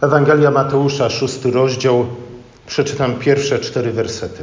[0.00, 2.06] Ewangelia Mateusza, szósty rozdział,
[2.66, 4.42] przeczytam pierwsze cztery wersety.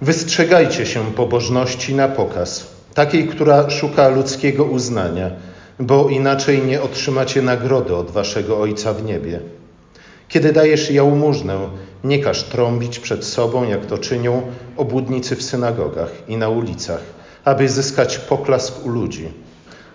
[0.00, 5.30] Wystrzegajcie się pobożności na pokaz, takiej, która szuka ludzkiego uznania,
[5.80, 9.40] bo inaczej nie otrzymacie nagrody od waszego Ojca w niebie.
[10.28, 11.68] Kiedy dajesz jałmużnę,
[12.04, 14.42] nie każ trąbić przed sobą, jak to czynią
[14.76, 17.00] obłudnicy w synagogach i na ulicach,
[17.48, 19.28] aby zyskać poklask u ludzi.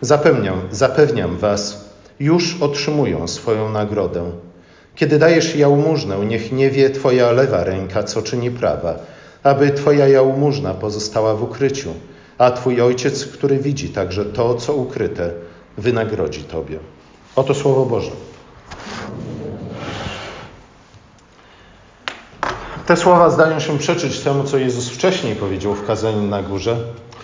[0.01, 4.31] Zapewniam, zapewniam was, już otrzymują swoją nagrodę.
[4.95, 8.95] Kiedy dajesz jałmużnę, niech nie wie twoja lewa ręka, co czyni prawa,
[9.43, 11.93] aby twoja jałmużna pozostała w ukryciu,
[12.37, 15.31] a twój ojciec, który widzi także to, co ukryte,
[15.77, 16.79] wynagrodzi tobie.
[17.35, 18.11] Oto słowo Boże.
[22.85, 26.77] Te słowa zdają się przeczyć temu, co Jezus wcześniej powiedział w kazaniu na górze,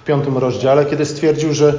[0.09, 1.73] piątym rozdziale, kiedy stwierdził, że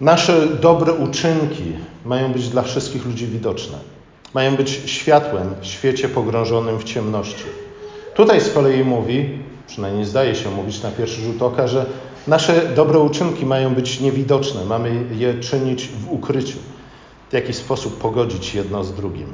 [0.00, 1.72] nasze dobre uczynki
[2.04, 3.78] mają być dla wszystkich ludzi widoczne.
[4.34, 7.44] Mają być światłem w świecie pogrążonym w ciemności.
[8.14, 11.86] Tutaj z kolei mówi, przynajmniej zdaje się mówić na pierwszy rzut oka, że
[12.26, 16.58] nasze dobre uczynki mają być niewidoczne, mamy je czynić w ukryciu,
[17.30, 19.28] w jakiś sposób pogodzić jedno z drugim.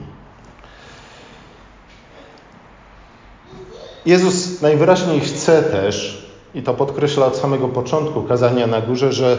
[4.07, 6.26] Jezus najwyraźniej chce też,
[6.57, 9.39] i to podkreśla od samego początku kazania na górze, że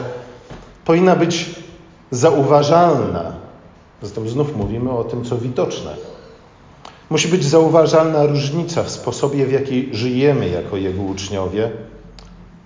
[0.85, 1.45] powinna być
[2.11, 3.33] zauważalna.
[4.01, 5.95] Zatem znów mówimy o tym, co widoczne.
[7.09, 11.71] Musi być zauważalna różnica w sposobie, w jaki żyjemy jako Jego uczniowie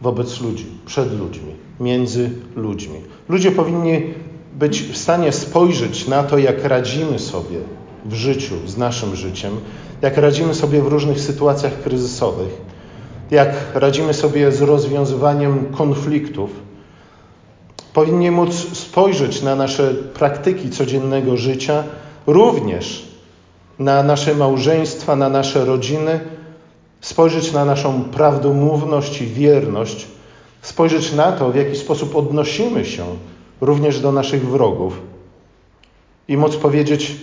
[0.02, 3.02] wobec ludzi, przed ludźmi, między ludźmi.
[3.30, 4.14] Ludzie powinni
[4.54, 7.58] być w stanie spojrzeć na to, jak radzimy sobie
[8.06, 9.58] w życiu, z naszym życiem,
[10.02, 12.62] jak radzimy sobie w różnych sytuacjach kryzysowych,
[13.32, 16.50] jak radzimy sobie z rozwiązywaniem konfliktów.
[17.94, 21.84] Powinni móc spojrzeć na nasze praktyki codziennego życia,
[22.28, 23.08] również
[23.80, 26.20] na nasze małżeństwa, na nasze rodziny,
[27.02, 30.08] spojrzeć na naszą prawdomówność i wierność,
[30.62, 33.06] spojrzeć na to, w jaki sposób odnosimy się
[33.62, 35.02] również do naszych wrogów
[36.28, 37.16] i móc powiedzieć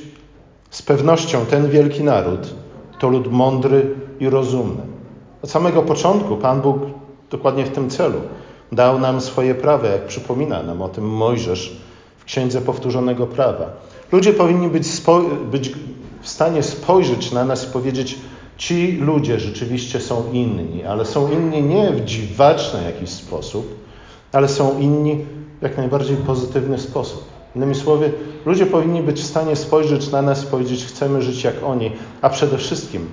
[0.70, 2.54] z pewnością: ten wielki naród
[2.98, 4.97] to lud mądry i rozumny.
[5.48, 6.78] Od samego początku Pan Bóg
[7.30, 8.20] dokładnie w tym celu
[8.72, 11.80] dał nam swoje prawo, jak przypomina nam o tym Mojżesz
[12.18, 13.66] w Księdze Powtórzonego Prawa.
[14.12, 14.86] Ludzie powinni być,
[15.50, 15.72] być
[16.20, 18.18] w stanie spojrzeć na nas i powiedzieć,
[18.56, 23.74] ci ludzie rzeczywiście są inni, ale są inni nie w dziwaczny jakiś sposób,
[24.32, 25.24] ale są inni
[25.60, 27.24] w jak najbardziej pozytywny sposób.
[27.56, 28.12] Innymi słowy,
[28.46, 31.90] ludzie powinni być w stanie spojrzeć na nas i powiedzieć: Chcemy żyć jak oni,
[32.22, 33.06] a przede wszystkim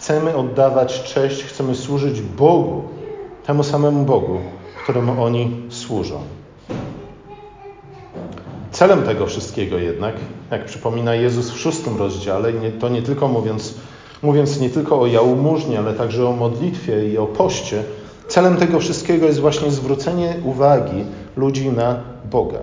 [0.00, 2.82] chcemy oddawać cześć, chcemy służyć Bogu,
[3.46, 4.38] temu samemu Bogu,
[4.82, 6.20] któremu oni służą.
[8.70, 10.14] Celem tego wszystkiego jednak,
[10.50, 13.74] jak przypomina Jezus w szóstym rozdziale, to nie tylko mówiąc,
[14.22, 17.84] mówiąc nie tylko o jałmużnie, ale także o modlitwie i o poście,
[18.28, 21.04] celem tego wszystkiego jest właśnie zwrócenie uwagi
[21.36, 22.00] ludzi na
[22.30, 22.58] Boga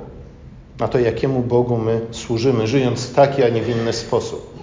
[0.79, 4.57] na to, jakiemu Bogu my służymy, żyjąc w taki, a nie w inny sposób.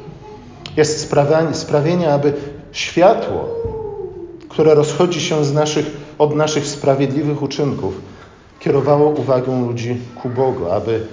[0.77, 2.33] Jest sprawienie, sprawienie aby
[2.75, 3.49] światło,
[4.49, 5.87] które rozchodzi się z naszych,
[6.19, 8.01] od naszych sprawiedliwych uczynków,
[8.61, 11.07] kierowało uwagę ludzi ku Bogu, aby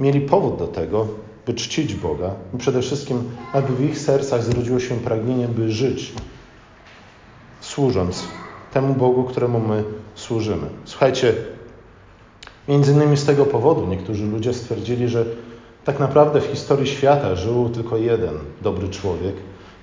[0.00, 1.06] mieli powód do tego,
[1.46, 6.12] by czcić Boga i przede wszystkim, aby w ich sercach zrodziło się pragnienie, by żyć,
[7.60, 8.24] służąc
[8.72, 10.66] temu Bogu, któremu my służymy.
[10.84, 11.34] Słuchajcie,
[12.68, 15.24] Między innymi z tego powodu niektórzy ludzie stwierdzili, że
[15.84, 19.34] tak naprawdę w historii świata żył tylko jeden dobry człowiek.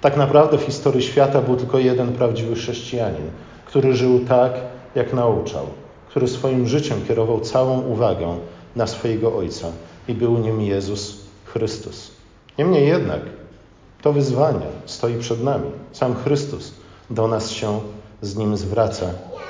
[0.03, 3.31] Tak naprawdę w historii świata był tylko jeden prawdziwy chrześcijanin,
[3.66, 4.53] który żył tak,
[4.96, 5.66] jak nauczał,
[6.09, 8.38] który swoim życiem kierował całą uwagę
[8.75, 9.68] na swojego Ojca
[10.08, 12.12] i był nim Jezus Chrystus.
[12.58, 13.22] Niemniej jednak
[14.02, 15.72] to wyzwanie stoi przed nami.
[15.91, 16.74] Sam Chrystus
[17.09, 17.80] do nas się
[18.22, 19.06] z nim zwraca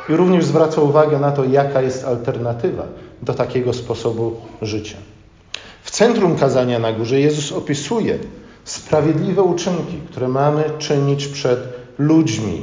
[0.09, 2.84] i również zwraca uwagę na to, jaka jest alternatywa
[3.22, 4.97] do takiego sposobu życia.
[5.84, 8.20] W centrum kazania na górze Jezus opisuje
[8.63, 11.59] sprawiedliwe uczynki, które mamy czynić przed
[11.97, 12.61] ludźmi,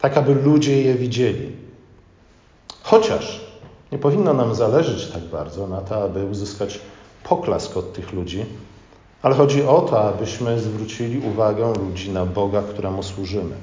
[0.00, 1.52] tak aby ludzie je widzieli.
[2.82, 3.40] Chociaż
[3.92, 6.80] nie powinno nam zależeć tak bardzo na to, aby uzyskać
[7.24, 8.44] poklask od tych ludzi,
[9.22, 13.54] ale chodzi o to, abyśmy zwrócili uwagę ludzi na Boga, któremu służymy.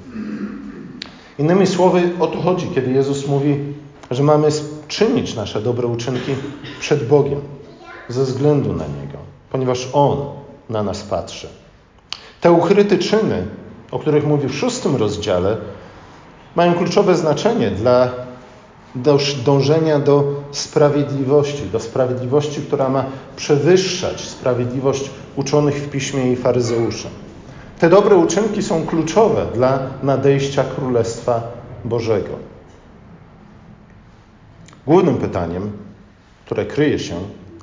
[1.38, 3.56] Innymi słowy, o to chodzi, kiedy Jezus mówi,
[4.10, 4.48] że mamy
[4.88, 6.32] czynić nasze dobre uczynki
[6.80, 7.40] przed Bogiem,
[8.08, 9.18] ze względu na Niego,
[9.50, 10.41] ponieważ On
[10.72, 11.48] na nas patrzy.
[12.40, 13.46] Te ukryte czyny,
[13.90, 15.56] o których mówi w szóstym rozdziale,
[16.56, 18.10] mają kluczowe znaczenie dla
[19.44, 23.04] dążenia do sprawiedliwości, do sprawiedliwości, która ma
[23.36, 27.08] przewyższać sprawiedliwość uczonych w piśmie i faryzeuszy.
[27.78, 31.42] Te dobre uczynki są kluczowe dla nadejścia Królestwa
[31.84, 32.30] Bożego.
[34.86, 35.72] Głównym pytaniem,
[36.46, 37.14] które kryje się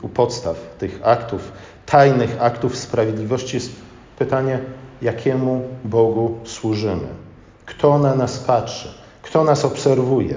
[0.01, 1.51] u podstaw tych aktów,
[1.89, 3.71] tajnych aktów sprawiedliwości, jest
[4.19, 4.59] pytanie,
[5.01, 7.07] jakiemu Bogu służymy?
[7.65, 8.93] Kto na nas patrzy?
[9.21, 10.35] Kto nas obserwuje?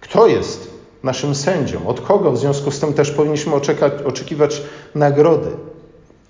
[0.00, 0.70] Kto jest
[1.02, 1.86] naszym sędzią?
[1.86, 3.52] Od kogo w związku z tym też powinniśmy
[4.04, 4.62] oczekiwać
[4.94, 5.50] nagrody?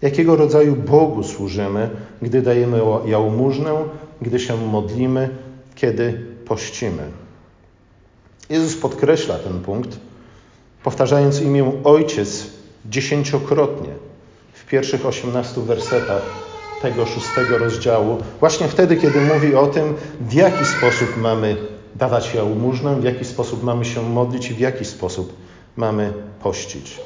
[0.02, 1.90] Jakiego rodzaju Bogu służymy,
[2.22, 3.74] gdy dajemy jałmużnę,
[4.22, 5.28] gdy się modlimy,
[5.74, 7.02] kiedy pościmy?
[8.50, 9.98] Jezus podkreśla ten punkt,
[10.82, 12.46] powtarzając imię Ojciec
[12.86, 14.09] dziesięciokrotnie
[14.70, 16.22] pierwszych osiemnastu wersetach
[16.80, 21.56] tego szóstego rozdziału, właśnie wtedy, kiedy mówi o tym, w jaki sposób mamy
[21.94, 25.32] dawać jałmużnę, w jaki sposób mamy się modlić i w jaki sposób
[25.76, 26.12] mamy
[26.42, 27.00] pościć.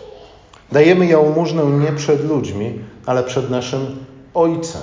[0.73, 3.97] Dajemy jałmużnę nie przed ludźmi, ale przed naszym
[4.35, 4.83] Ojcem,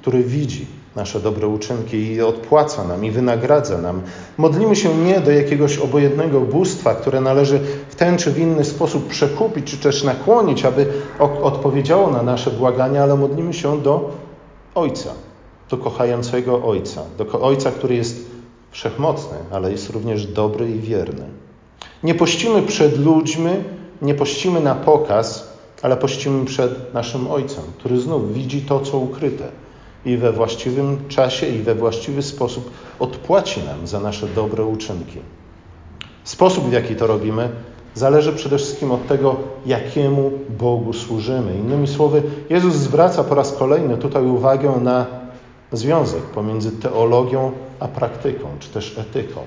[0.00, 0.66] który widzi
[0.98, 4.02] nasze dobre uczynki i odpłaca nam i wynagradza nam.
[4.38, 9.08] Modlimy się nie do jakiegoś obojętnego bóstwa, które należy w ten czy w inny sposób
[9.08, 10.86] przekupić, czy też nakłonić, aby
[11.42, 14.10] odpowiedziało na nasze błagania, ale modlimy się do
[14.74, 15.10] Ojca,
[15.70, 18.30] do kochającego Ojca, do Ojca, który jest
[18.70, 21.24] wszechmocny, ale jest również dobry i wierny.
[22.02, 23.50] Nie pościmy przed ludźmi,
[24.02, 25.48] nie pościmy na pokaz,
[25.82, 29.48] ale pościmy przed naszym Ojcem, który znów widzi to, co ukryte
[30.04, 35.18] i we właściwym czasie i we właściwy sposób odpłaci nam za nasze dobre uczynki.
[36.24, 37.48] Sposób, w jaki to robimy,
[37.94, 39.36] zależy przede wszystkim od tego,
[39.66, 41.54] jakiemu Bogu służymy.
[41.54, 45.06] Innymi słowy, Jezus zwraca po raz kolejny tutaj uwagę na
[45.72, 49.40] związek pomiędzy teologią a praktyką, czy też etyką.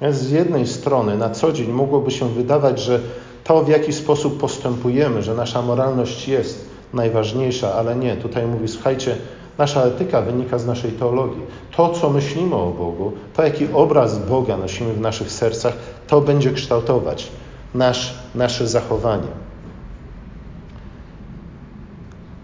[0.00, 3.00] Więc z jednej strony na co dzień mogłoby się wydawać, że
[3.44, 8.16] to, w jaki sposób postępujemy, że nasza moralność jest najważniejsza, ale nie.
[8.16, 9.16] Tutaj mówi, słuchajcie,
[9.58, 11.42] nasza etyka wynika z naszej teologii.
[11.76, 15.74] To, co myślimy o Bogu, to, jaki obraz Boga nosimy w naszych sercach,
[16.06, 17.28] to będzie kształtować
[17.74, 19.46] nasz, nasze zachowanie.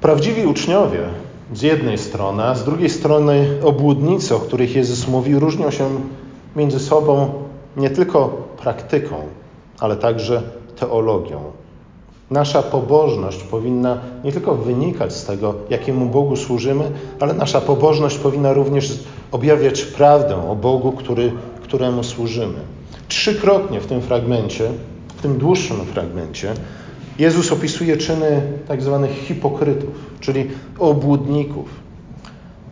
[0.01, 1.09] Prawdziwi uczniowie
[1.55, 5.89] z jednej strony, a z drugiej strony obłudnicy, o których Jezus mówi, różnią się
[6.57, 7.33] między sobą
[7.77, 8.29] nie tylko
[8.63, 9.15] praktyką,
[9.81, 10.43] ale także
[10.77, 11.62] teologią.
[12.33, 16.91] Nasza pobożność powinna nie tylko wynikać z tego, jakiemu Bogu służymy,
[17.21, 18.99] ale nasza pobożność powinna również
[19.33, 21.33] objawiać prawdę o Bogu, który,
[21.63, 22.59] któremu służymy.
[23.09, 24.71] Trzykrotnie w tym fragmencie,
[25.17, 26.55] w tym dłuższym fragmencie,
[27.19, 29.91] Jezus opisuje czyny tak zwanych hipokrytów,
[30.21, 31.69] czyli obłudników.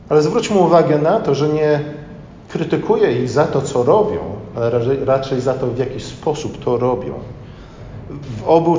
[0.09, 1.81] Ale zwróćmy uwagę na to, że nie
[2.49, 4.21] krytykuje ich za to, co robią,
[4.57, 4.71] ale
[5.05, 7.15] raczej za to, w jaki sposób to robią.
[8.11, 8.79] W obu,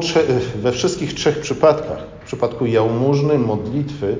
[0.55, 4.17] we wszystkich trzech przypadkach, w przypadku jałmużny, modlitwy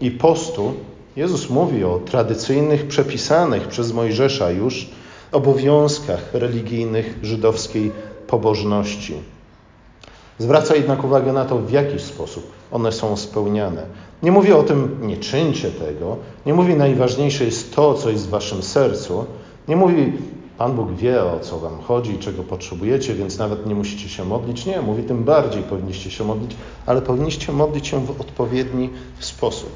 [0.00, 0.74] i postu,
[1.16, 4.88] Jezus mówi o tradycyjnych, przepisanych przez Mojżesza już
[5.32, 7.92] obowiązkach religijnych żydowskiej
[8.26, 9.14] pobożności.
[10.38, 13.86] Zwraca jednak uwagę na to, w jaki sposób one są spełniane.
[14.22, 16.16] Nie mówi o tym, nie czyńcie tego.
[16.46, 19.24] Nie mówi, najważniejsze jest to, co jest w waszym sercu.
[19.68, 20.12] Nie mówi,
[20.58, 24.66] Pan Bóg wie, o co wam chodzi, czego potrzebujecie, więc nawet nie musicie się modlić.
[24.66, 26.56] Nie, mówi, tym bardziej powinniście się modlić,
[26.86, 29.70] ale powinniście modlić się w odpowiedni sposób.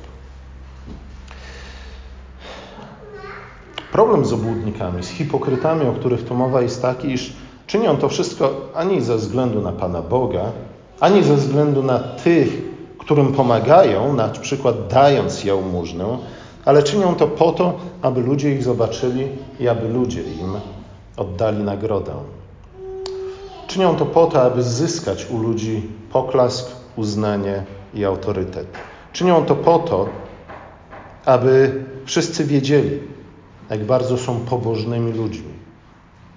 [3.92, 7.32] Problem z obłudnikami, z hipokrytami, o których tu mowa, jest taki, iż
[7.66, 10.52] czynią to wszystko ani ze względu na Pana Boga,
[11.00, 12.62] ani ze względu na tych,
[12.98, 16.18] którym pomagają, na przykład dając jałmużnę,
[16.64, 19.28] ale czynią to po to, aby ludzie ich zobaczyli
[19.60, 20.56] i aby ludzie im
[21.16, 22.14] oddali nagrodę.
[23.66, 27.64] Czynią to po to, aby zyskać u ludzi poklask, uznanie
[27.94, 28.66] i autorytet.
[29.12, 30.08] Czynią to po to,
[31.24, 33.00] aby wszyscy wiedzieli,
[33.70, 35.52] jak bardzo są pobożnymi ludźmi.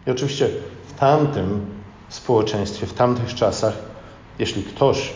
[0.08, 0.50] I oczywiście
[0.88, 1.66] w tamtym
[2.10, 3.74] społeczeństwie, w tamtych czasach,
[4.40, 5.14] jeśli ktoś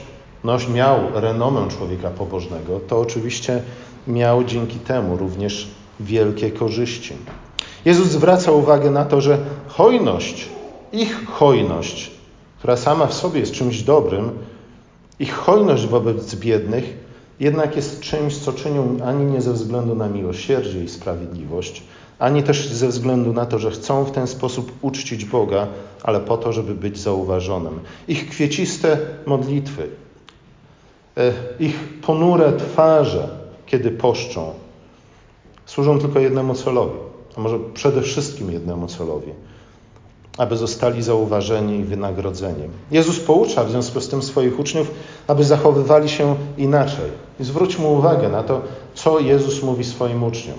[0.74, 3.64] miał renomę człowieka pobożnego, to oczywiście
[4.10, 5.68] miał dzięki temu również
[6.00, 7.14] wielkie korzyści.
[7.86, 9.38] Jezus zwraca uwagę na to, że
[9.68, 10.50] hojność,
[10.94, 12.12] ich hojność,
[12.58, 14.32] która sama w sobie jest czymś dobrym,
[15.20, 20.84] ich hojność wobec biednych jednak jest czymś, co czynią ani nie ze względu na miłosierdzie
[20.84, 21.84] i sprawiedliwość,
[22.20, 25.68] ani też ze względu na to, że chcą w ten sposób uczcić Boga,
[26.04, 27.80] ale po to, żeby być zauważonym.
[28.08, 29.88] Ich kwieciste modlitwy,
[31.18, 33.39] e, ich ponure twarze,
[33.70, 34.54] kiedy poszczą,
[35.66, 36.98] służą tylko jednemu celowi,
[37.38, 39.32] a może przede wszystkim jednemu celowi
[40.40, 42.64] aby zostali zauważeni i wynagrodzeni.
[42.92, 44.92] Jezus poucza w związku z tym swoich uczniów,
[45.28, 47.06] aby zachowywali się inaczej.
[47.40, 48.62] I zwróćmy uwagę na to,
[48.94, 50.58] co Jezus mówi swoim uczniom.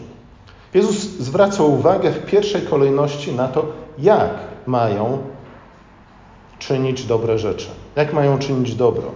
[0.74, 3.66] Jezus zwraca uwagę w pierwszej kolejności na to,
[3.98, 4.30] jak
[4.66, 5.18] mają
[6.58, 9.12] czynić dobre rzeczy, jak mają czynić dobro.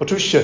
[0.00, 0.42] Oczywiście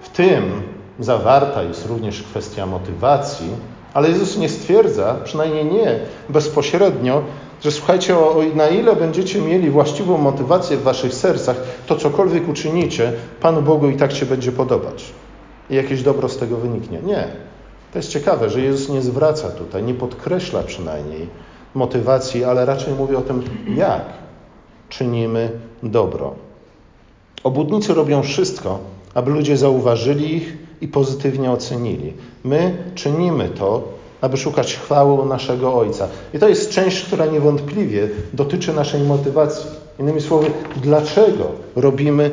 [0.00, 0.62] w tym
[1.00, 3.48] zawarta jest również kwestia motywacji,
[3.94, 5.98] ale Jezus nie stwierdza, przynajmniej nie
[6.28, 7.22] bezpośrednio,
[7.62, 13.12] że słuchajcie, o, na ile będziecie mieli właściwą motywację w waszych sercach, to cokolwiek uczynicie,
[13.40, 15.04] Panu Bogu i tak się będzie podobać.
[15.70, 16.98] I jakieś dobro z tego wyniknie.
[17.02, 17.28] Nie.
[17.92, 21.28] To jest ciekawe, że Jezus nie zwraca tutaj, nie podkreśla przynajmniej
[21.74, 23.42] motywacji, ale raczej mówi o tym,
[23.76, 24.04] jak
[24.88, 25.50] czynimy
[25.82, 26.34] dobro.
[27.44, 28.78] Obudnicy robią wszystko,
[29.14, 32.12] aby ludzie zauważyli ich i pozytywnie ocenili.
[32.44, 33.88] My czynimy to,
[34.20, 36.08] aby szukać chwały naszego Ojca.
[36.34, 39.70] I to jest część, która niewątpliwie dotyczy naszej motywacji.
[40.00, 40.50] Innymi słowy,
[40.82, 41.44] dlaczego
[41.76, 42.30] robimy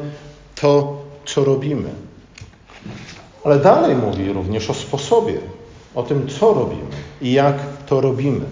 [0.61, 1.89] to, co robimy.
[3.43, 5.37] Ale dalej mówi również o sposobie,
[5.95, 6.91] o tym, co robimy
[7.21, 7.55] i jak
[7.85, 8.45] to robimy.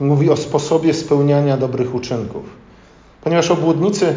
[0.00, 2.42] Mówi o sposobie spełniania dobrych uczynków.
[3.24, 4.16] Ponieważ obłudnicy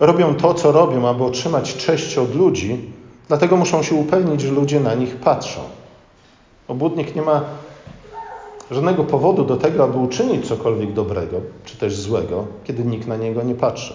[0.00, 2.91] robią to, co robią, aby otrzymać cześć od ludzi,
[3.32, 5.60] dlatego muszą się upewnić, że ludzie na nich patrzą.
[6.68, 7.44] Obłudnik nie ma
[8.70, 13.42] żadnego powodu do tego, aby uczynić cokolwiek dobrego czy też złego, kiedy nikt na niego
[13.42, 13.94] nie patrzy.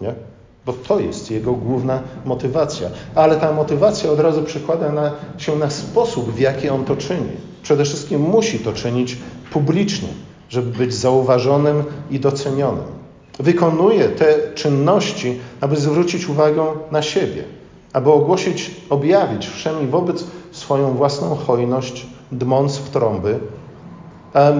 [0.00, 0.14] Nie?
[0.66, 2.88] Bo to jest jego główna motywacja.
[3.14, 7.30] Ale ta motywacja od razu przekłada na, się na sposób, w jaki on to czyni.
[7.62, 9.16] Przede wszystkim musi to czynić
[9.52, 10.08] publicznie,
[10.48, 12.84] żeby być zauważonym i docenionym.
[13.38, 17.59] Wykonuje te czynności, aby zwrócić uwagę na siebie,
[17.92, 23.38] aby ogłosić, objawić wszemi wobec swoją własną hojność, dmąc w trąby,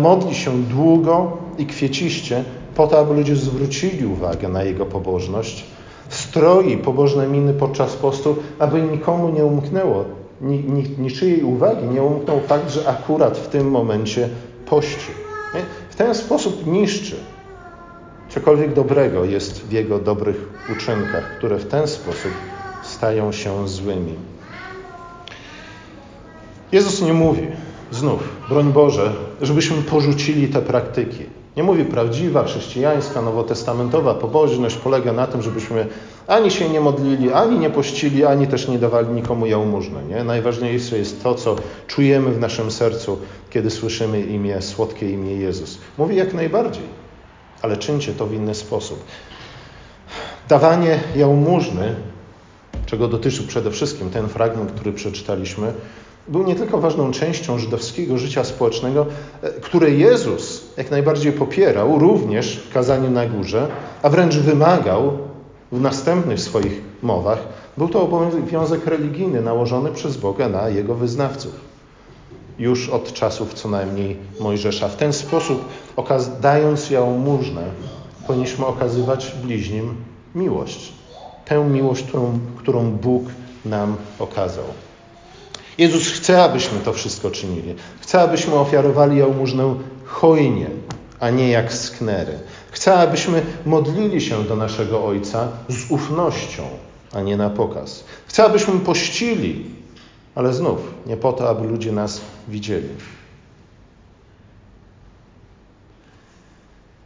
[0.01, 2.45] modli się długo i kwieciście
[2.75, 5.65] po to, aby ludzie zwrócili uwagę na jego pobożność,
[6.09, 10.05] stroi pobożne miny podczas postu, aby nikomu nie umknęło,
[10.99, 14.29] niczyjej uwagi nie umknął fakt, że akurat w tym momencie
[14.67, 15.13] pości.
[15.91, 17.17] W ten sposób niszczy
[18.29, 22.50] cokolwiek dobrego jest w jego dobrych uczynkach, które w ten sposób
[23.01, 24.15] stają się złymi.
[26.73, 27.47] Jezus nie mówi,
[27.93, 31.25] znów, broń Boże, żebyśmy porzucili te praktyki.
[31.57, 35.87] Nie mówi prawdziwa, chrześcijańska, nowotestamentowa pobożność polega na tym, żebyśmy
[36.27, 40.05] ani się nie modlili, ani nie pościli, ani też nie dawali nikomu jałmużny.
[40.09, 40.25] Nie?
[40.25, 43.19] Najważniejsze jest to, co czujemy w naszym sercu,
[43.51, 45.79] kiedy słyszymy imię, słodkie imię Jezus.
[45.99, 46.85] Mówi jak najbardziej,
[47.63, 49.05] ale czyńcie to w inny sposób.
[50.49, 51.95] Dawanie jałmużny,
[52.87, 55.73] czego dotyczy przede wszystkim ten fragment, który przeczytaliśmy,
[56.29, 59.07] był nie tylko ważną częścią żydowskiego życia społecznego,
[59.43, 63.69] e, które Jezus jak najbardziej popierał, również w kazaniu na górze,
[64.03, 65.19] a wręcz wymagał
[65.73, 67.39] w następnych swoich mowach.
[67.77, 71.53] Był to obowiązek religijny nałożony przez Boga na jego wyznawców.
[72.59, 74.89] Już od czasów co najmniej Mojżesza.
[74.89, 75.65] W ten sposób,
[76.41, 77.63] dając jałmużnę,
[78.27, 79.95] powinniśmy okazywać bliźnim
[80.35, 81.00] miłość.
[81.51, 83.25] Tę miłość, którą, którą Bóg
[83.65, 84.65] nam okazał.
[85.79, 87.75] Jezus chce, abyśmy to wszystko czynili.
[88.01, 90.67] Chce, abyśmy ofiarowali jałmużnę hojnie,
[91.21, 92.39] a nie jak sknery.
[92.71, 96.63] Chce, abyśmy modlili się do naszego Ojca z ufnością,
[97.13, 98.05] a nie na pokaz.
[98.27, 99.65] Chce, abyśmy pościli,
[100.35, 102.89] ale znów nie po to, aby ludzie nas widzieli.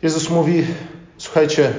[0.02, 0.64] Jezus mówi:
[1.18, 1.74] Słuchajcie,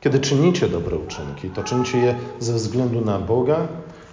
[0.00, 3.68] kiedy czynicie dobre uczynki, to czyńcie je ze względu na Boga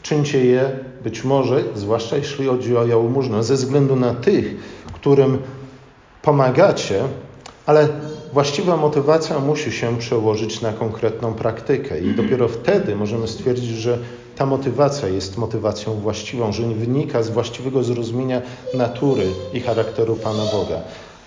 [0.06, 4.56] Czyńcie je być może, zwłaszcza jeśli chodzi o jałmużnę, ze względu na tych,
[4.94, 5.38] którym
[6.22, 7.01] pomagacie,
[7.65, 7.88] ale
[8.34, 13.98] właściwa motywacja musi się przełożyć na konkretną praktykę i dopiero wtedy możemy stwierdzić, że
[14.36, 18.42] ta motywacja jest motywacją właściwą, że nie wynika z właściwego zrozumienia
[18.74, 20.80] natury i charakteru Pana Boga.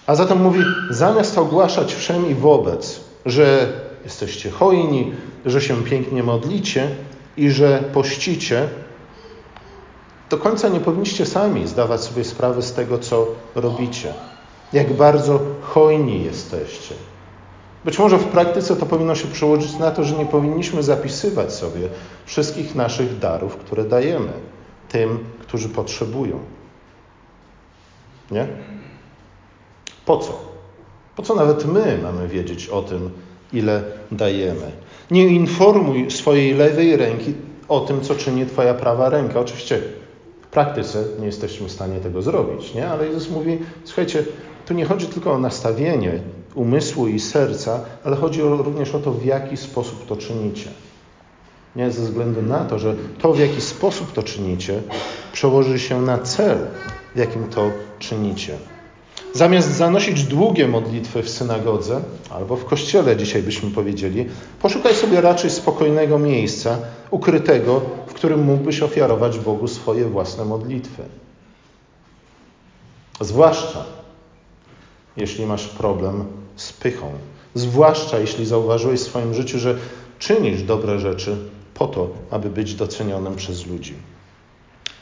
[0.07, 0.61] A zatem mówi,
[0.91, 3.73] zamiast ogłaszać wszem i wobec, że
[4.05, 5.13] jesteście hojni,
[5.47, 6.97] że się pięknie modlicie,
[7.39, 8.69] i że pościcie,
[10.31, 14.15] do końca nie powinniście sami zdawać sobie sprawy z tego, co robicie.
[14.73, 16.95] Jak bardzo hojni jesteście.
[17.85, 21.89] Być może w praktyce to powinno się przełożyć na to, że nie powinniśmy zapisywać sobie
[22.27, 24.33] wszystkich naszych darów, które dajemy
[24.89, 26.39] tym, którzy potrzebują.
[28.31, 28.47] Nie?
[30.07, 30.39] Po co?
[31.17, 33.11] Po co nawet my mamy wiedzieć o tym,
[33.53, 34.73] ile dajemy?
[35.11, 37.35] Nie informuj swojej lewej ręki
[37.69, 39.41] o tym, co czyni Twoja prawa ręka.
[39.41, 39.81] Oczywiście
[40.43, 42.89] w praktyce nie jesteśmy w stanie tego zrobić, nie?
[42.89, 44.25] ale Jezus mówi: Słuchajcie,
[44.67, 46.21] tu nie chodzi tylko o nastawienie
[46.55, 50.71] umysłu i serca, ale chodzi również o to, w jaki sposób to czynicie.
[51.77, 54.83] Nie ze względu na to, że to, w jaki sposób to czynicie,
[55.33, 56.59] przełoży się na cel,
[57.15, 58.57] w jakim to czynicie.
[59.33, 64.27] Zamiast zanosić długie modlitwy w synagodze albo w kościele, dzisiaj byśmy powiedzieli,
[64.63, 66.79] poszukaj sobie raczej spokojnego miejsca,
[67.11, 71.03] ukrytego, w którym mógłbyś ofiarować Bogu swoje własne modlitwy.
[73.21, 73.85] Zwłaszcza
[75.17, 76.25] jeśli masz problem
[76.57, 77.11] z pychą.
[77.55, 79.79] Zwłaszcza jeśli zauważyłeś w swoim życiu, że
[80.19, 81.37] czynisz dobre rzeczy
[81.75, 83.95] po to, aby być docenionym przez ludzi.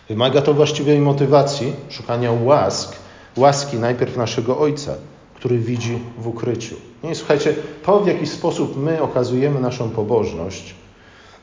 [0.09, 2.97] Wymaga to właściwej motywacji, szukania łask,
[3.37, 4.95] łaski najpierw naszego Ojca,
[5.35, 6.77] który widzi w ukryciu.
[7.05, 10.75] Nie, słuchajcie, to w jaki sposób my okazujemy naszą pobożność,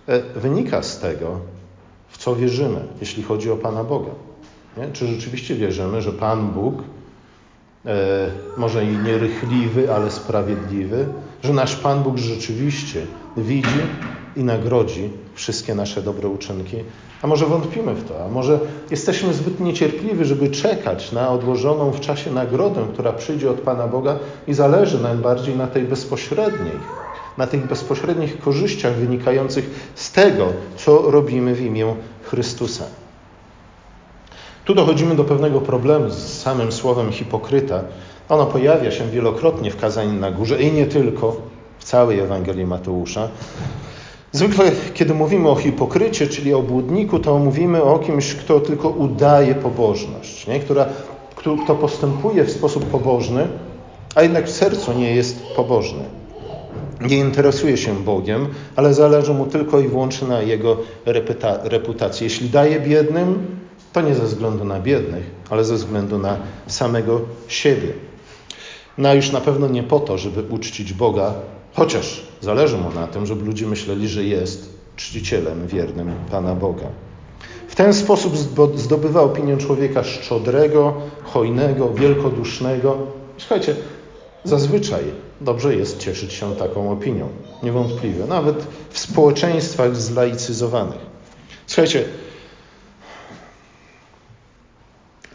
[0.07, 1.39] e, wynika z tego,
[2.09, 4.11] w co wierzymy, jeśli chodzi o Pana Boga.
[4.77, 4.87] Nie?
[4.93, 6.75] Czy rzeczywiście wierzymy, że Pan Bóg,
[7.85, 11.05] e, może i nierychliwy, ale sprawiedliwy,
[11.43, 13.05] że nasz Pan Bóg rzeczywiście
[13.37, 13.79] widzi
[14.35, 16.77] i nagrodzi wszystkie nasze dobre uczynki?
[17.21, 18.59] A może wątpimy w to, a może
[18.91, 24.19] jesteśmy zbyt niecierpliwi, żeby czekać na odłożoną w czasie nagrodę, która przyjdzie od Pana Boga
[24.47, 26.73] i zależy nam bardziej na tej bezpośredniej,
[27.37, 32.83] na tych bezpośrednich korzyściach wynikających z tego, co robimy w imię Chrystusa.
[34.65, 37.83] Tu dochodzimy do pewnego problemu z samym słowem hipokryta.
[38.29, 41.35] Ono pojawia się wielokrotnie w kazaniu na górze i nie tylko
[41.79, 43.29] w całej Ewangelii Mateusza.
[44.35, 49.55] Zwykle, kiedy mówimy o hipokrycie, czyli o błudniku, to mówimy o kimś, kto tylko udaje
[49.55, 50.59] pobożność, nie?
[50.59, 50.85] Która,
[51.35, 53.47] kto postępuje w sposób pobożny,
[54.15, 56.03] a jednak w sercu nie jest pobożny.
[57.01, 60.77] Nie interesuje się Bogiem, ale zależy mu tylko i wyłącznie na jego
[61.63, 62.23] reputacji.
[62.23, 63.45] Jeśli daje biednym,
[63.93, 66.37] to nie ze względu na biednych, ale ze względu na
[66.67, 67.93] samego siebie.
[68.97, 71.33] No już na pewno nie po to, żeby uczcić Boga,
[71.73, 76.87] chociaż zależy mu na tym, żeby ludzie myśleli, że jest czcicielem wiernym Pana Boga.
[77.67, 78.37] W ten sposób
[78.75, 82.97] zdobywa opinię człowieka szczodrego, hojnego, wielkodusznego.
[83.37, 83.75] Słuchajcie,
[84.43, 85.03] zazwyczaj
[85.41, 87.29] dobrze jest cieszyć się taką opinią.
[87.63, 88.25] Niewątpliwie.
[88.25, 90.99] Nawet w społeczeństwach zlaicyzowanych.
[91.67, 92.03] Słuchajcie,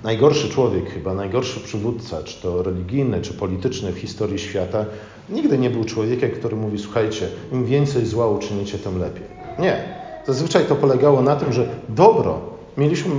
[0.05, 4.85] Najgorszy człowiek, chyba najgorszy przywódca, czy to religijny, czy polityczny w historii świata,
[5.31, 9.23] nigdy nie był człowiekiem, który mówi: Słuchajcie, im więcej zła uczynicie, tym lepiej.
[9.59, 9.99] Nie.
[10.27, 12.41] Zazwyczaj to polegało na tym, że dobro
[12.77, 13.11] mieliśmy,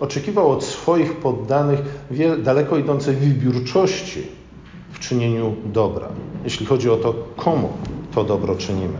[0.00, 1.80] oczekiwał od swoich poddanych
[2.42, 4.22] daleko idącej wybiórczości
[4.92, 6.08] w czynieniu dobra,
[6.44, 7.68] jeśli chodzi o to, komu
[8.14, 8.98] to dobro czynimy.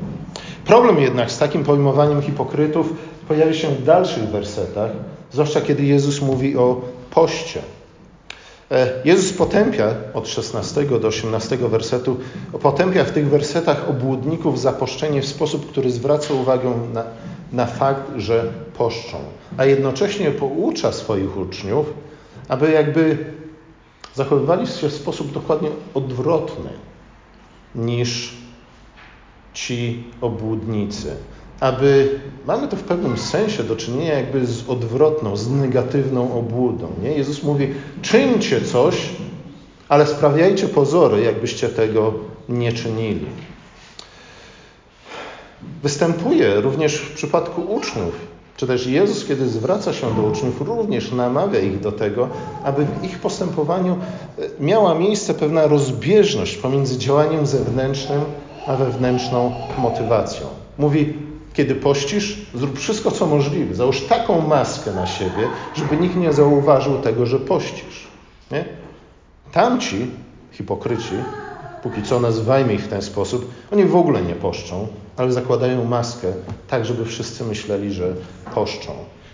[0.64, 2.92] Problem jednak z takim pojmowaniem hipokrytów
[3.28, 4.90] pojawia się w dalszych wersetach,
[5.32, 7.62] zwłaszcza kiedy Jezus mówi o poście.
[8.70, 12.16] E, Jezus potępia od 16 do 18 wersetu,
[12.62, 17.04] potępia w tych wersetach obłudników za poszczenie w sposób, który zwraca uwagę na,
[17.52, 19.18] na fakt, że poszczą,
[19.56, 21.86] a jednocześnie poucza swoich uczniów,
[22.48, 23.24] aby jakby
[24.14, 26.70] zachowywali się w sposób dokładnie odwrotny
[27.74, 28.36] niż
[29.54, 31.16] ci obłudnicy
[31.60, 36.88] aby mamy to w pewnym sensie do czynienia jakby z odwrotną, z negatywną obłudą.
[37.02, 37.10] Nie?
[37.10, 37.68] Jezus mówi:
[38.02, 39.08] czyńcie coś,
[39.88, 42.14] ale sprawiajcie pozory, jakbyście tego
[42.48, 43.26] nie czynili.
[45.82, 48.14] Występuje również w przypadku uczniów,
[48.56, 52.28] czy też Jezus, kiedy zwraca się do uczniów, również namawia ich do tego,
[52.64, 53.96] aby w ich postępowaniu
[54.38, 58.20] e, miała miejsce pewna rozbieżność pomiędzy działaniem zewnętrznym
[58.66, 60.46] a wewnętrzną motywacją.
[60.78, 61.14] Mówi:
[61.56, 63.74] kiedy pościsz, zrób wszystko, co możliwe.
[63.74, 68.06] Załóż taką maskę na siebie, żeby nikt nie zauważył tego, że pościsz.
[68.50, 68.64] Nie?
[69.52, 70.10] Tamci,
[70.52, 71.14] hipokryci,
[71.82, 76.32] póki co nazywajmy ich w ten sposób, oni w ogóle nie poszczą, ale zakładają maskę
[76.68, 78.14] tak, żeby wszyscy myśleli, że
[78.54, 78.92] poszczą.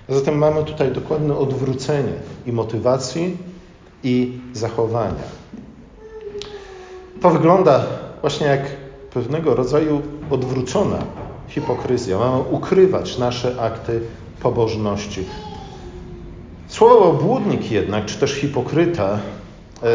[0.09, 2.13] Zatem mamy tutaj dokładne odwrócenie
[2.47, 3.37] i motywacji,
[4.05, 5.25] i zachowania.
[7.21, 7.87] To wygląda
[8.21, 8.61] właśnie jak
[9.15, 10.99] pewnego rodzaju odwrócona
[11.55, 12.19] hipokryzja.
[12.19, 14.01] Mamy ukrywać nasze akty
[14.43, 15.25] pobożności.
[16.69, 19.19] Słowo obłudnik jednak, czy też hipokryta,
[19.83, 19.88] e,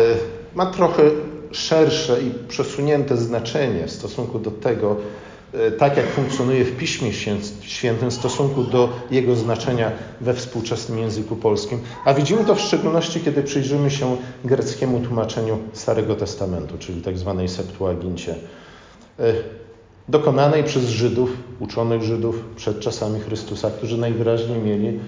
[0.55, 1.03] ma trochę
[1.51, 4.95] szersze i przesunięte znaczenie w stosunku do tego,
[5.53, 7.11] e, tak jak funkcjonuje w Piśmie
[7.61, 9.91] Świętym w stosunku do jego znaczenia
[10.21, 11.79] we współczesnym języku polskim.
[12.05, 17.49] A widzimy to w szczególności, kiedy przyjrzymy się greckiemu tłumaczeniu Starego Testamentu, czyli tak zwanej
[17.49, 18.35] Septuagincie.
[20.07, 24.99] E, dokonanej przez Żydów, uczonych Żydów przed czasami Chrystusa, którzy najwyraźniej mieli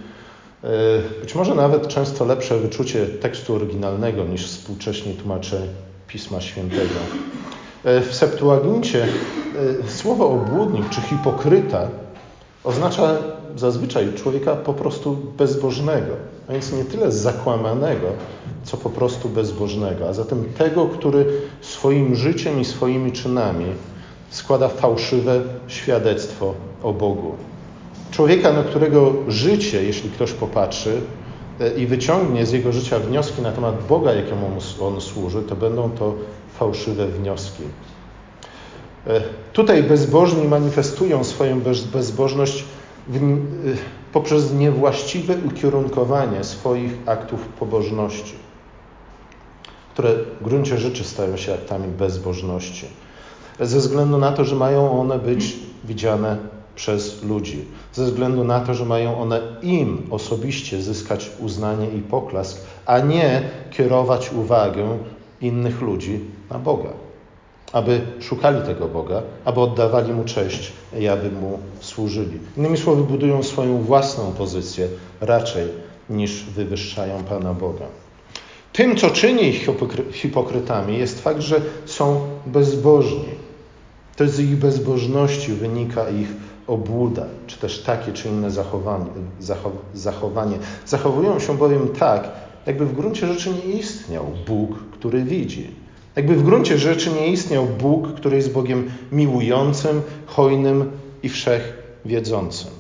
[1.22, 5.62] być może nawet często lepsze wyczucie tekstu oryginalnego niż współcześnie tłumacze
[6.08, 7.00] Pisma Świętego.
[7.84, 9.08] W Septuagincie
[9.88, 11.88] słowo obłudnik czy hipokryta
[12.64, 13.18] oznacza
[13.56, 16.14] zazwyczaj człowieka po prostu bezbożnego,
[16.50, 18.08] a więc nie tyle zakłamanego,
[18.64, 21.26] co po prostu bezbożnego, a zatem tego, który
[21.62, 23.66] swoim życiem i swoimi czynami
[24.30, 27.36] składa fałszywe świadectwo o Bogu.
[28.12, 31.02] Człowieka, na którego życie, jeśli ktoś popatrzy
[31.60, 35.90] e, i wyciągnie z jego życia wnioski na temat Boga, jakiemu on służy, to będą
[35.90, 36.16] to
[36.60, 37.64] fałszywe wnioski.
[39.08, 39.22] E,
[39.54, 41.62] tutaj bezbożni manifestują swoją
[41.94, 42.66] bezbożność
[43.08, 43.20] w,
[44.14, 48.36] poprzez niewłaściwe ukierunkowanie swoich aktów pobożności,
[49.94, 52.86] które w gruncie rzeczy stają się aktami bezbożności,
[53.62, 56.38] ze względu na to, że mają one być widziane
[56.76, 62.62] przez ludzi, ze względu na to, że mają one im osobiście zyskać uznanie i poklask,
[62.86, 63.42] a nie
[63.72, 64.98] kierować uwagę
[65.42, 66.20] innych ludzi
[66.52, 66.90] na Boga
[67.74, 72.40] aby szukali tego Boga, aby oddawali Mu cześć i aby Mu służyli.
[72.58, 74.88] Innymi słowy, budują swoją własną pozycję
[75.22, 75.68] raczej
[76.10, 77.86] niż wywyższają Pana Boga.
[78.74, 79.70] Tym, co czyni ich
[80.12, 83.39] hipokrytami, jest fakt, że są bezbożni.
[84.20, 86.28] To z ich bezbożności wynika ich
[86.68, 89.06] obłuda, czy też takie czy inne zachowanie.
[89.94, 90.58] zachowanie.
[90.86, 92.32] Zachowują się bowiem tak,
[92.66, 95.72] jakby w gruncie rzeczy nie istniał Bóg, który widzi.
[96.16, 100.92] Jakby w gruncie rzeczy nie istniał Bóg, który jest Bogiem miłującym, hojnym
[101.24, 102.72] i wszechwiedzącym.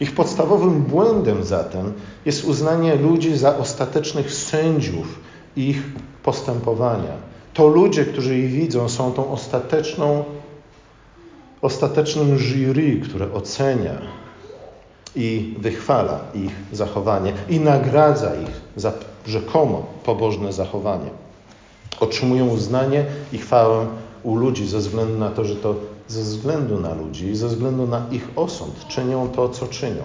[0.00, 1.92] Ich podstawowym błędem zatem
[2.26, 5.20] jest uznanie ludzi za ostatecznych sędziów
[5.56, 5.82] ich
[6.22, 7.32] postępowania.
[7.54, 10.24] To ludzie, którzy ich widzą, są tą ostateczną,
[11.62, 13.98] ostatecznym jury, które ocenia
[15.16, 18.92] i wychwala ich zachowanie i nagradza ich za
[19.26, 21.10] rzekomo pobożne zachowanie
[22.00, 23.86] otrzymują uznanie i chwałę
[24.22, 25.74] u ludzi ze względu na to, że to
[26.08, 30.02] ze względu na ludzi ze względu na ich osąd czynią to, co czynią.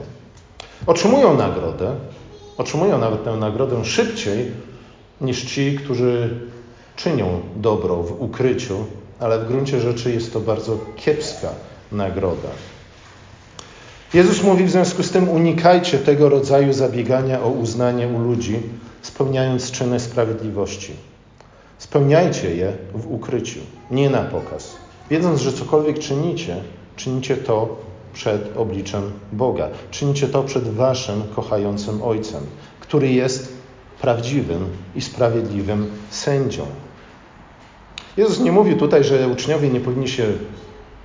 [0.88, 1.96] Otrzymują nagrodę,
[2.58, 4.52] otrzymują nawet tę nagrodę szybciej
[5.22, 6.40] niż ci, którzy
[6.96, 8.86] czynią dobro w ukryciu,
[9.20, 11.50] ale w gruncie rzeczy jest to bardzo kiepska
[11.92, 12.50] nagroda.
[14.14, 18.60] Jezus mówi w związku z tym: unikajcie tego rodzaju zabiegania o uznanie u ludzi,
[19.02, 20.94] spełniając czyny sprawiedliwości.
[21.78, 23.60] Spełniajcie je w ukryciu,
[23.92, 24.76] nie na pokaz.
[25.10, 26.56] Wiedząc, że cokolwiek czynicie,
[26.96, 27.78] czynicie to
[28.14, 29.70] przed obliczem Boga.
[29.92, 32.44] Czynicie to przed Waszym kochającym Ojcem,
[32.80, 33.54] który jest
[34.02, 36.66] prawdziwym i sprawiedliwym sędzią.
[38.18, 40.24] Jezus nie mówi tutaj, że uczniowie nie powinni się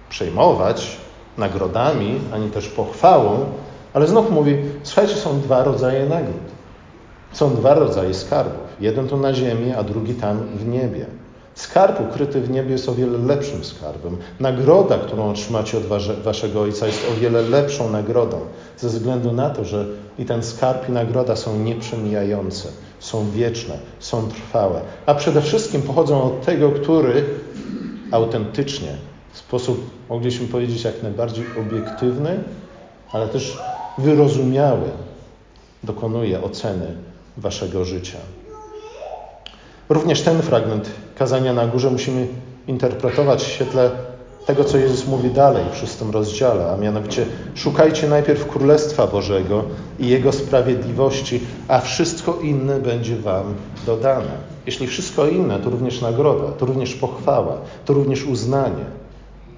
[0.08, 0.96] przejmować
[1.38, 3.44] nagrodami ani też pochwałą,
[3.94, 6.42] ale znów mówi: Słuchajcie, są dwa rodzaje nagród.
[7.32, 8.60] Są dwa rodzaje skarbów.
[8.80, 11.06] Jeden to na ziemi, a drugi tam w niebie.
[11.54, 14.16] Skarb ukryty w niebie jest o wiele lepszym skarbem.
[14.40, 15.84] Nagroda, którą otrzymacie od
[16.22, 18.40] waszego Ojca, jest o wiele lepszą nagrodą,
[18.78, 19.86] ze względu na to, że
[20.18, 22.68] i ten skarb i nagroda są nieprzemijające,
[23.00, 27.24] są wieczne, są trwałe, a przede wszystkim pochodzą od tego, który
[28.10, 28.96] autentycznie,
[29.32, 32.44] w sposób, mogliśmy powiedzieć, jak najbardziej obiektywny,
[33.12, 33.58] ale też
[33.98, 34.88] wyrozumiały,
[35.82, 36.96] dokonuje oceny
[37.36, 38.18] waszego życia.
[39.88, 40.90] Również ten fragment
[41.22, 42.26] kazania na górze musimy
[42.66, 43.90] interpretować w świetle
[44.46, 49.64] tego, co Jezus mówi dalej w szóstym rozdziale, a mianowicie szukajcie najpierw Królestwa Bożego
[49.98, 53.54] i Jego sprawiedliwości, a wszystko inne będzie wam
[53.86, 54.30] dodane.
[54.66, 58.84] Jeśli wszystko inne, to również nagroda, to również pochwała, to również uznanie.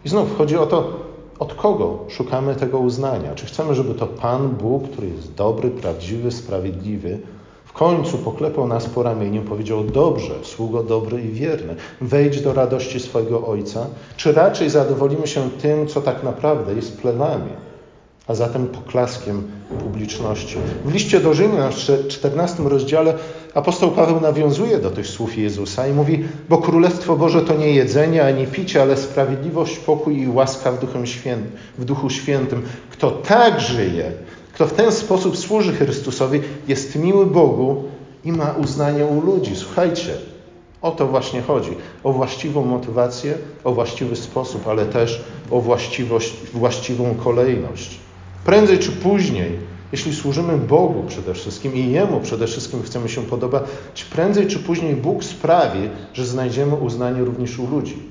[0.04, 0.92] I znów chodzi o to,
[1.38, 3.34] od kogo szukamy tego uznania.
[3.34, 7.18] Czy chcemy, żeby to Pan Bóg, który jest dobry, prawdziwy, sprawiedliwy,
[7.74, 13.46] końcu poklepał nas po ramieniu, powiedział: Dobrze, sługo dobry i wierny, wejdź do radości swojego
[13.46, 17.50] Ojca, czy raczej zadowolimy się tym, co tak naprawdę jest plewami,
[18.26, 19.42] a zatem poklaskiem
[19.80, 20.56] publiczności.
[20.84, 23.14] W liście do Rzymian w 14 rozdziale
[23.54, 28.24] apostoł Paweł nawiązuje do tych słów Jezusa i mówi: Bo Królestwo Boże to nie jedzenie
[28.24, 32.62] ani picie, ale sprawiedliwość, pokój i łaska w, Duchem Świętym, w Duchu Świętym.
[32.90, 34.12] Kto tak żyje,
[34.54, 37.84] kto w ten sposób służy Chrystusowi, jest miły Bogu
[38.24, 39.56] i ma uznanie u ludzi.
[39.56, 40.14] Słuchajcie,
[40.82, 41.70] o to właśnie chodzi.
[42.04, 47.98] O właściwą motywację, o właściwy sposób, ale też o właściwość, właściwą kolejność.
[48.44, 49.58] Prędzej czy później,
[49.92, 54.96] jeśli służymy Bogu przede wszystkim i Jemu przede wszystkim chcemy się podobać, prędzej czy później
[54.96, 58.02] Bóg sprawi, że znajdziemy uznanie również u ludzi.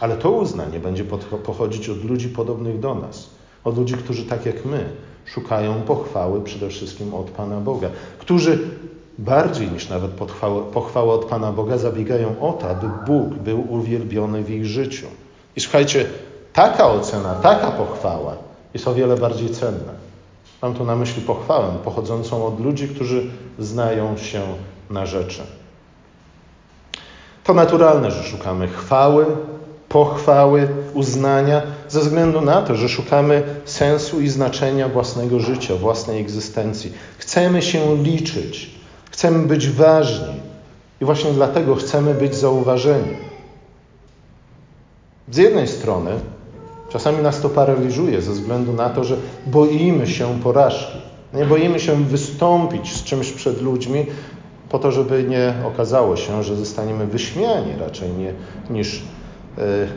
[0.00, 1.04] Ale to uznanie będzie
[1.44, 3.30] pochodzić od ludzi podobnych do nas,
[3.64, 4.90] od ludzi, którzy tak jak my
[5.28, 7.88] szukają pochwały przede wszystkim od Pana Boga,
[8.18, 8.58] którzy
[9.18, 10.10] bardziej niż nawet
[10.72, 15.06] pochwałę od Pana Boga zabiegają o to, aby Bóg był uwielbiony w ich życiu.
[15.56, 16.06] I słuchajcie,
[16.52, 18.36] taka ocena, taka pochwała
[18.74, 19.92] jest o wiele bardziej cenna.
[20.62, 24.42] Mam tu na myśli pochwałę pochodzącą od ludzi, którzy znają się
[24.90, 25.42] na rzeczy.
[27.44, 29.26] To naturalne, że szukamy chwały,
[29.88, 36.92] pochwały, uznania, ze względu na to, że szukamy sensu i znaczenia własnego życia, własnej egzystencji.
[37.18, 38.70] Chcemy się liczyć,
[39.10, 40.40] chcemy być ważni
[41.00, 43.16] i właśnie dlatego chcemy być zauważeni.
[45.30, 46.10] Z jednej strony
[46.88, 50.98] czasami nas to paraliżuje ze względu na to, że boimy się porażki.
[51.34, 54.06] Nie boimy się wystąpić z czymś przed ludźmi,
[54.68, 58.32] po to, żeby nie okazało się, że zostaniemy wyśmiani raczej nie,
[58.70, 59.02] niż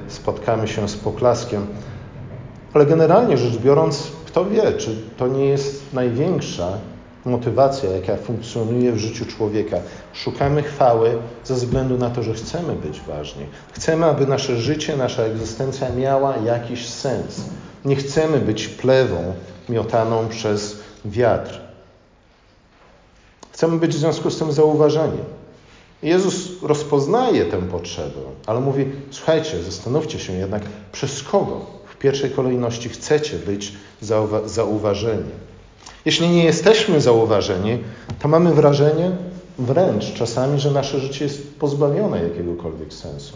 [0.08, 1.68] spotkamy się z poklaskiem.
[2.74, 6.68] Ale generalnie rzecz biorąc, kto wie, czy to nie jest największa
[7.26, 9.78] motywacja, jaka funkcjonuje w życiu człowieka.
[10.14, 13.46] Szukamy chwały ze względu na to, że chcemy być ważni.
[13.74, 17.42] Chcemy, aby nasze życie, nasza egzystencja miała jakiś sens.
[17.86, 19.34] Nie chcemy być plewą
[19.70, 21.62] miotaną przez wiatr.
[23.52, 25.18] Chcemy być w związku z tym zauważeni.
[26.04, 32.90] Jezus rozpoznaje tę potrzebę, ale mówi: Słuchajcie, zastanówcie się jednak, przez kogo w pierwszej kolejności
[32.90, 35.32] chcecie być zauwa zauważeni.
[36.06, 37.80] Jeśli nie jesteśmy zauważeni,
[38.20, 39.12] to mamy wrażenie
[39.60, 43.34] wręcz czasami, że nasze życie jest pozbawione jakiegokolwiek sensu.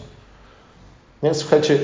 [1.23, 1.33] Nie?
[1.33, 1.79] Słuchajcie,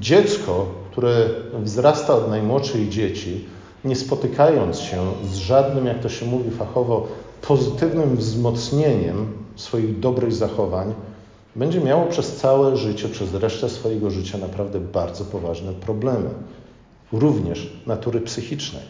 [0.00, 1.28] dziecko, które
[1.62, 3.44] wzrasta od najmłodszych dzieci,
[3.84, 7.08] nie spotykając się z żadnym, jak to się mówi fachowo,
[7.42, 10.94] pozytywnym wzmocnieniem swoich dobrych zachowań,
[11.56, 16.30] będzie miało przez całe życie, przez resztę swojego życia naprawdę bardzo poważne problemy,
[17.12, 18.82] również natury psychicznej.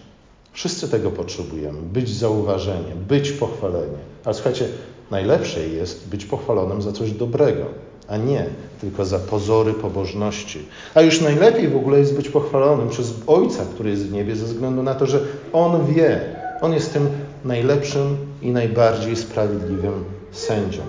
[0.52, 3.96] Wszyscy tego potrzebujemy, być zauważeni, być pochwaleni.
[4.24, 4.68] Ale słuchajcie,
[5.10, 7.64] najlepsze jest być pochwalonym za coś dobrego,
[8.08, 8.46] a nie
[8.80, 10.58] tylko za pozory pobożności.
[10.94, 14.44] A już najlepiej w ogóle jest być pochwalonym przez Ojca, który jest w niebie, ze
[14.44, 15.20] względu na to, że
[15.52, 16.20] On wie,
[16.60, 17.08] On jest tym
[17.44, 20.82] najlepszym i najbardziej sprawiedliwym sędzią,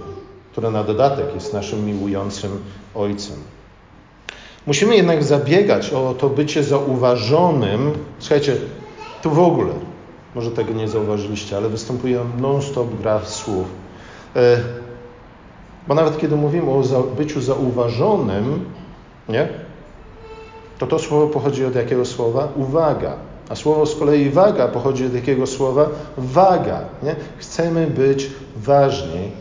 [0.52, 2.52] który na dodatek jest naszym miłującym
[2.96, 3.36] Ojcem.
[4.68, 7.94] Musimy jednak zabiegać o to bycie zauważonym.
[8.20, 8.56] Słuchajcie,
[9.22, 9.74] tu w ogóle,
[10.36, 13.68] może tego nie zauważyliście, ale występuje non-stop gra słów.
[14.36, 14.58] E,
[15.88, 18.66] bo nawet kiedy mówimy o byciu zauważonym,
[19.30, 19.48] nie?
[20.80, 22.48] to to słowo pochodzi od jakiego słowa?
[22.56, 23.16] Uwaga.
[23.50, 25.90] A słowo z kolei waga pochodzi od jakiego słowa?
[26.18, 26.82] Waga.
[27.04, 27.16] Nie?
[27.38, 29.32] Chcemy być ważni,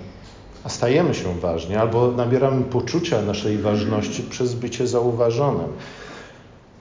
[0.65, 5.69] a stajemy się ważni, albo nabieramy poczucia naszej ważności przez bycie zauważonym.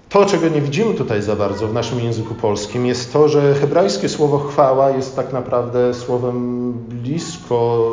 [0.10, 4.10] To, czego nie widzimy tutaj za bardzo w naszym języku polskim, jest to, że hebrajskie
[4.10, 7.92] słowo chwała jest tak naprawdę słowem blisko,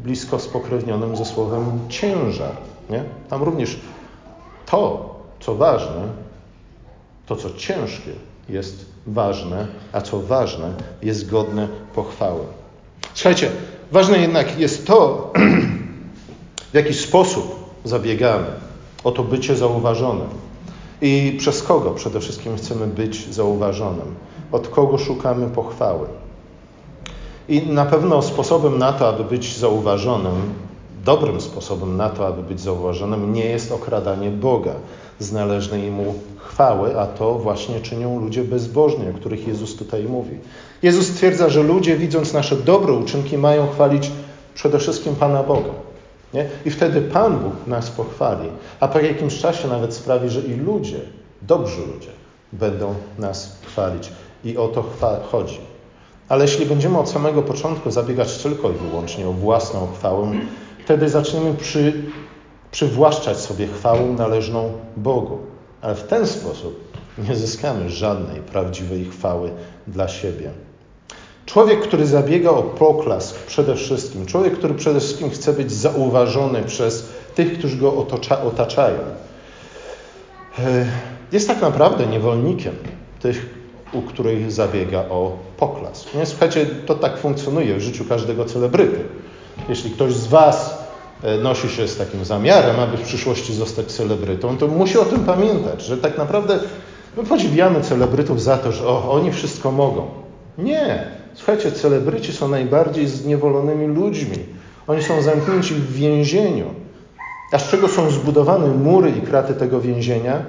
[0.00, 2.52] blisko spokrewnionym ze słowem ciężar.
[2.90, 3.04] Nie?
[3.28, 3.80] Tam również
[4.66, 6.25] to, co ważne,
[7.26, 8.12] to, co ciężkie,
[8.48, 12.40] jest ważne, a co ważne, jest godne pochwały.
[13.14, 13.50] Słuchajcie,
[13.92, 15.32] ważne jednak jest to,
[16.72, 18.46] w jaki sposób zabiegamy
[19.04, 20.28] o to bycie zauważonym.
[21.00, 24.14] I przez kogo przede wszystkim chcemy być zauważonym?
[24.52, 26.08] Od kogo szukamy pochwały?
[27.48, 30.54] I na pewno sposobem na to, aby być zauważonym,
[31.04, 34.72] dobrym sposobem na to, aby być zauważonym, nie jest okradanie Boga
[35.18, 40.36] z należnej mu chwały, a to właśnie czynią ludzie bezbożni, o których Jezus tutaj mówi.
[40.82, 44.10] Jezus stwierdza, że ludzie, widząc nasze dobre uczynki, mają chwalić
[44.54, 45.70] przede wszystkim Pana Boga.
[46.34, 46.48] Nie?
[46.64, 48.48] I wtedy Pan Bóg nas pochwali,
[48.80, 51.00] a po jakimś czasie nawet sprawi, że i ludzie,
[51.42, 52.10] dobrzy ludzie,
[52.52, 54.12] będą nas chwalić.
[54.44, 54.84] I o to
[55.30, 55.60] chodzi.
[56.28, 60.32] Ale jeśli będziemy od samego początku zabiegać tylko i wyłącznie o własną chwałę,
[60.84, 62.02] wtedy zaczniemy przy,
[62.70, 65.38] przywłaszczać sobie chwałę należną Bogu.
[65.80, 66.96] Ale w ten sposób
[67.28, 69.50] nie zyskamy żadnej prawdziwej chwały
[69.86, 70.50] dla siebie.
[71.46, 77.08] Człowiek, który zabiega o poklask przede wszystkim, człowiek, który przede wszystkim chce być zauważony przez
[77.34, 78.98] tych, którzy go otocza, otaczają,
[80.58, 80.86] e,
[81.32, 82.74] jest tak naprawdę niewolnikiem
[83.20, 83.56] tych,
[83.92, 86.14] u których zabiega o poklask.
[86.14, 86.26] Nie?
[86.26, 88.98] Słuchajcie, to tak funkcjonuje w życiu każdego celebryty.
[89.68, 90.85] Jeśli ktoś z Was
[91.42, 95.82] nosi się z takim zamiarem, aby w przyszłości zostać celebrytą, to musi o tym pamiętać,
[95.82, 96.58] że tak naprawdę
[97.16, 100.06] my podziwiamy celebrytów za to, że o, oni wszystko mogą.
[100.58, 101.04] Nie.
[101.34, 104.38] Słuchajcie, celebryci są najbardziej zniewolonymi ludźmi.
[104.86, 106.66] Oni są zamknięci w więzieniu.
[107.52, 110.42] A z czego są zbudowane mury i kraty tego więzienia?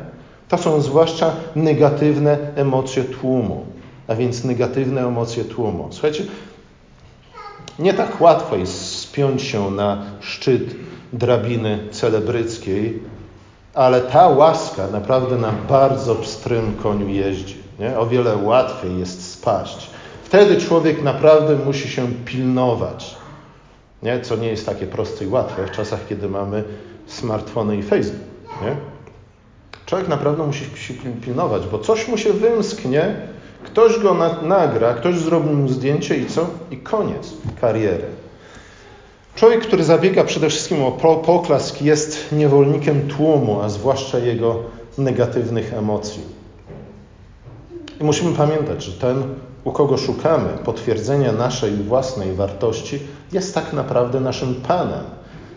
[0.49, 3.65] To są zwłaszcza negatywne emocje tłumu.
[4.07, 5.87] a więc negatywne emocje tłumu.
[5.91, 6.23] Słuchajcie,
[7.79, 10.75] nie tak łatwo jest spiąć się na szczyt
[11.13, 12.99] drabiny celebryckiej,
[13.73, 17.57] ale ta łaska naprawdę na bardzo pstrym koniu jeździ.
[17.79, 17.99] Nie?
[17.99, 19.89] O wiele łatwiej jest spaść.
[20.23, 23.15] Wtedy człowiek naprawdę musi się pilnować.
[24.03, 24.21] Nie?
[24.21, 26.63] Co nie jest takie proste i łatwe w czasach, kiedy mamy
[27.07, 28.21] smartfony i Facebook.
[28.61, 28.75] Nie?
[29.85, 33.15] Człowiek naprawdę musi się pilnować, bo coś mu się wymsknie,
[33.67, 36.47] ktoś go na, nagra, ktoś zrobi mu zdjęcie i co?
[36.71, 38.05] I koniec kariery.
[39.35, 40.91] Człowiek, który zabiega przede wszystkim o
[41.25, 44.59] poklask, jest niewolnikiem tłumu, a zwłaszcza jego
[44.97, 46.23] negatywnych emocji.
[48.01, 49.23] I musimy pamiętać, że ten,
[49.63, 52.99] u kogo szukamy potwierdzenia naszej własnej wartości,
[53.31, 55.03] jest tak naprawdę naszym Panem,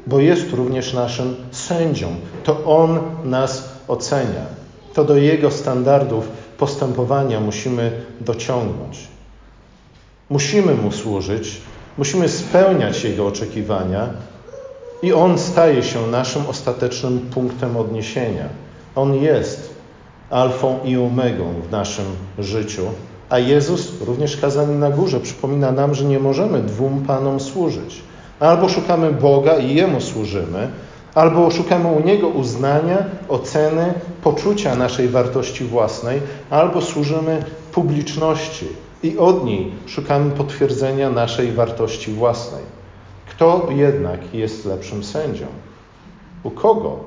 [0.07, 2.09] bo jest również naszym sędzią.
[2.45, 4.47] To On nas ocenia.
[4.95, 6.29] To do Jego standardów
[6.61, 9.09] postępowania musimy dociągnąć.
[10.31, 11.61] Musimy Mu służyć,
[11.99, 14.09] musimy spełniać Jego oczekiwania
[15.03, 18.49] i On staje się naszym ostatecznym punktem odniesienia.
[18.95, 19.75] On jest
[20.31, 22.05] alfą i omegą w naszym
[22.39, 22.83] życiu,
[23.31, 28.03] a Jezus, również kazany na górze, przypomina nam, że nie możemy dwóm Panom służyć.
[28.41, 30.69] Albo szukamy Boga i Jemu służymy,
[31.15, 36.21] albo szukamy u Niego uznania, oceny, poczucia naszej wartości własnej,
[36.51, 38.67] albo służymy publiczności
[39.03, 42.63] i od niej szukamy potwierdzenia naszej wartości własnej.
[43.31, 45.47] Kto jednak jest lepszym sędzią?
[46.43, 46.99] U kogo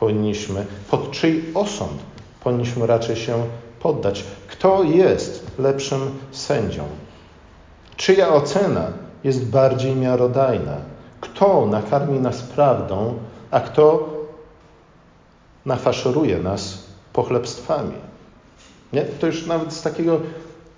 [0.00, 2.02] powinniśmy, pod czyj osąd
[2.44, 3.44] powinniśmy raczej się
[3.80, 4.24] poddać?
[4.48, 6.00] Kto jest lepszym
[6.32, 6.84] sędzią?
[7.96, 8.86] Czyja ocena
[9.24, 10.76] jest bardziej miarodajna?
[11.20, 13.14] Kto nakarmi nas prawdą,
[13.54, 14.08] a kto
[15.66, 16.78] nafaszeruje nas
[17.12, 17.94] pochlebstwami?
[18.92, 19.02] Nie?
[19.02, 20.20] To już nawet z takiego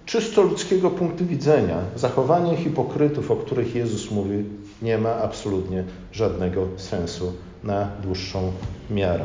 [0.07, 4.45] czysto ludzkiego punktu widzenia zachowanie hipokrytów, o których Jezus mówi,
[4.83, 7.33] nie ma absolutnie żadnego sensu
[7.65, 8.53] na dłuższą
[8.91, 9.25] miarę.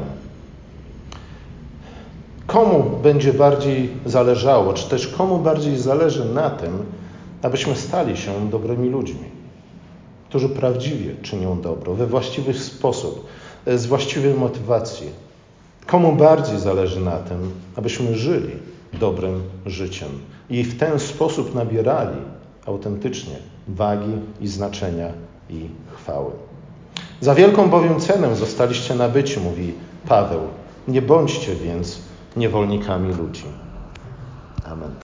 [2.48, 6.86] Komu będzie bardziej zależało, czy też komu bardziej zależy na tym,
[7.42, 9.26] abyśmy stali się dobrymi ludźmi,
[10.30, 13.28] którzy prawdziwie czynią dobro, we właściwy sposób,
[13.68, 15.10] z właściwej motywacji.
[15.86, 18.54] Komu bardziej zależy na tym, abyśmy żyli
[18.94, 20.10] dobrym życiem
[20.50, 22.18] i w ten sposób nabierali
[22.66, 23.36] autentycznie
[23.68, 25.08] wagi i znaczenia
[25.50, 26.32] i chwały.
[27.22, 29.74] Za wielką bowiem cenę zostaliście nabyci, mówi
[30.08, 30.42] Paweł.
[30.88, 32.02] Nie bądźcie więc
[32.36, 33.46] niewolnikami ludzi.
[34.66, 34.92] Amen.